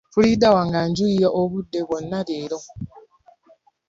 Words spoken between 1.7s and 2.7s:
bwonna leero.